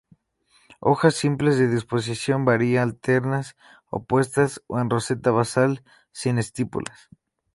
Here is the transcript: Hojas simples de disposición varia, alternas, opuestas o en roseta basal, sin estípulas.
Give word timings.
Hojas 0.79 1.13
simples 1.13 1.59
de 1.59 1.67
disposición 1.67 2.43
varia, 2.43 2.81
alternas, 2.81 3.55
opuestas 3.91 4.63
o 4.65 4.79
en 4.79 4.89
roseta 4.89 5.29
basal, 5.29 5.83
sin 6.11 6.39
estípulas. 6.39 7.09